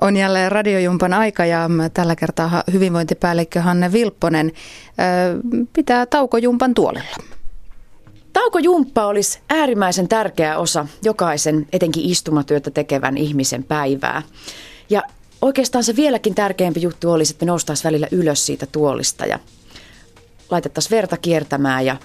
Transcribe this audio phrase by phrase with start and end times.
[0.00, 4.52] On jälleen radiojumpan aika ja tällä kertaa hyvinvointipäällikkö Hanne Vilpponen
[5.72, 7.16] pitää taukojumpan tuolilla.
[8.32, 14.22] Taukojumppa olisi äärimmäisen tärkeä osa jokaisen, etenkin istumatyötä tekevän ihmisen päivää.
[14.90, 15.02] Ja
[15.42, 19.38] oikeastaan se vieläkin tärkeämpi juttu olisi, että me noustaisiin välillä ylös siitä tuolista ja
[20.50, 21.96] laitettaisiin verta kiertämään ja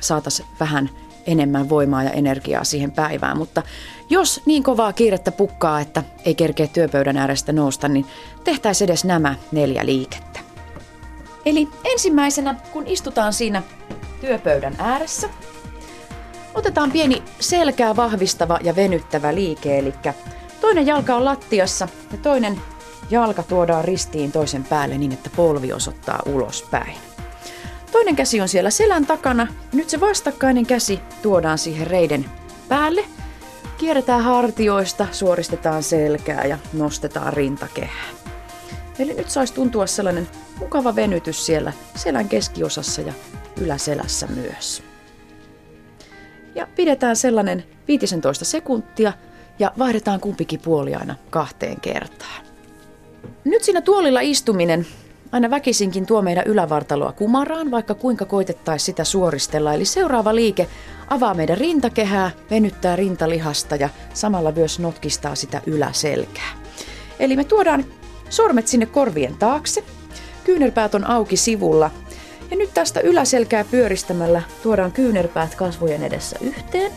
[0.00, 0.90] saataisiin vähän
[1.28, 3.38] enemmän voimaa ja energiaa siihen päivään.
[3.38, 3.62] Mutta
[4.10, 8.06] jos niin kovaa kiirettä pukkaa, että ei kerkeä työpöydän äärestä nousta, niin
[8.44, 10.40] tehtäisiin edes nämä neljä liikettä.
[11.46, 13.62] Eli ensimmäisenä, kun istutaan siinä
[14.20, 15.28] työpöydän ääressä,
[16.54, 19.94] otetaan pieni selkää vahvistava ja venyttävä liike, eli
[20.60, 22.60] toinen jalka on lattiassa ja toinen
[23.10, 26.94] jalka tuodaan ristiin toisen päälle niin, että polvi osoittaa ulospäin.
[27.98, 29.46] Toinen käsi on siellä selän takana.
[29.72, 32.24] Nyt se vastakkainen käsi tuodaan siihen reiden
[32.68, 33.04] päälle.
[33.78, 38.06] Kierretään hartioista, suoristetaan selkää ja nostetaan rintakehää.
[38.98, 43.12] Eli nyt saisi tuntua sellainen mukava venytys siellä selän keskiosassa ja
[43.60, 44.82] yläselässä myös.
[46.54, 49.12] Ja pidetään sellainen 15 sekuntia
[49.58, 52.46] ja vaihdetaan kumpikin puoli aina kahteen kertaan.
[53.44, 54.86] Nyt siinä tuolilla istuminen
[55.32, 59.74] aina väkisinkin tuo meidän ylävartaloa kumaraan, vaikka kuinka koitettaisiin sitä suoristella.
[59.74, 60.68] Eli seuraava liike
[61.08, 66.52] avaa meidän rintakehää, venyttää rintalihasta ja samalla myös notkistaa sitä yläselkää.
[67.20, 67.84] Eli me tuodaan
[68.30, 69.84] sormet sinne korvien taakse,
[70.44, 71.90] kyynärpäät on auki sivulla
[72.50, 76.92] ja nyt tästä yläselkää pyöristämällä tuodaan kyynärpäät kasvojen edessä yhteen.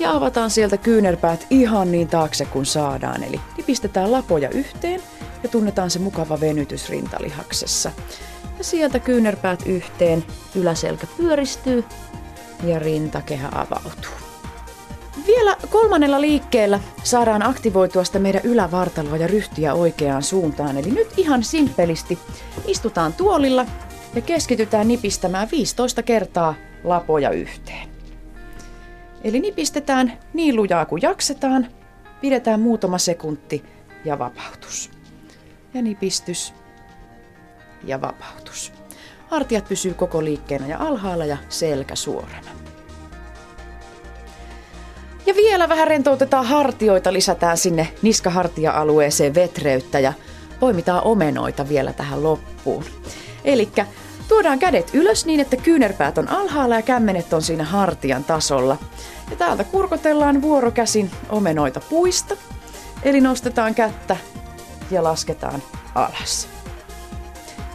[0.00, 3.22] Ja avataan sieltä kyynärpäät ihan niin taakse kuin saadaan.
[3.24, 5.02] Eli nipistetään lapoja yhteen
[5.42, 7.90] ja tunnetaan se mukava venytys rintalihaksessa.
[8.58, 11.84] Ja sieltä kyynärpäät yhteen, yläselkä pyöristyy
[12.64, 14.30] ja rintakehä avautuu.
[15.26, 20.76] Vielä kolmannella liikkeellä saadaan aktivoitua sitä meidän ylävartaloa ja ryhtiä oikeaan suuntaan.
[20.76, 22.18] Eli nyt ihan simpelisti
[22.66, 23.66] istutaan tuolilla
[24.14, 27.89] ja keskitytään nipistämään 15 kertaa lapoja yhteen.
[29.24, 31.66] Eli nipistetään niin lujaa kuin jaksetaan,
[32.20, 33.64] pidetään muutama sekunti
[34.04, 34.90] ja vapautus
[35.74, 36.54] ja nipistys
[37.84, 38.72] ja vapautus.
[39.28, 42.50] Hartiat pysyy koko liikkeenä ja alhaalla ja selkä suorana.
[45.26, 50.12] Ja vielä vähän rentoutetaan hartioita, lisätään sinne niskahartia-alueeseen vetreyttä ja
[50.60, 52.84] poimitaan omenoita vielä tähän loppuun.
[53.44, 53.68] Eli
[54.30, 58.76] tuodaan kädet ylös niin, että kyynärpäät on alhaalla ja kämmenet on siinä hartian tasolla.
[59.30, 62.36] Ja täältä kurkotellaan vuorokäsin omenoita puista.
[63.02, 64.16] Eli nostetaan kättä
[64.90, 65.62] ja lasketaan
[65.94, 66.48] alas.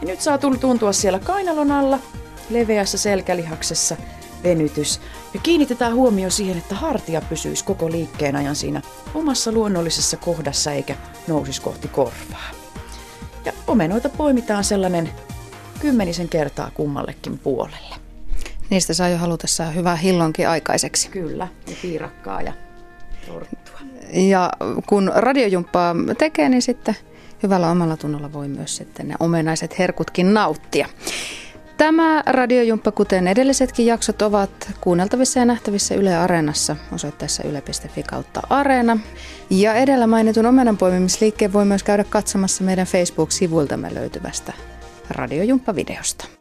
[0.01, 1.99] Ja nyt saa tuntua siellä kainalon alla,
[2.49, 3.95] leveässä selkälihaksessa
[4.43, 5.01] venytys.
[5.33, 8.81] Ja kiinnitetään huomio siihen, että hartia pysyisi koko liikkeen ajan siinä
[9.13, 10.95] omassa luonnollisessa kohdassa eikä
[11.27, 12.49] nousisi kohti korvaa.
[13.45, 15.09] Ja omenoita poimitaan sellainen
[15.81, 17.95] kymmenisen kertaa kummallekin puolelle.
[18.69, 21.09] Niistä saa jo halutessaan hyvää hillonkin aikaiseksi.
[21.09, 22.53] Kyllä, ja piirakkaa ja
[23.27, 23.79] torttua.
[24.13, 24.51] Ja
[24.85, 26.95] kun radiojumppaa tekee, niin sitten
[27.43, 30.87] hyvällä omalla tunnolla voi myös sitten ne omenaiset herkutkin nauttia.
[31.77, 38.97] Tämä radiojumppa, kuten edellisetkin jaksot, ovat kuunneltavissa ja nähtävissä Yle Areenassa osoitteessa yle.fi kautta Areena.
[39.49, 44.53] Ja edellä mainitun omenan poimimisliikkeen voi myös käydä katsomassa meidän Facebook-sivuiltamme löytyvästä
[45.09, 46.34] radiojumppa-videosta.